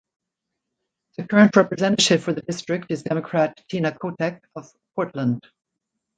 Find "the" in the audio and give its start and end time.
1.15-1.27, 2.33-2.41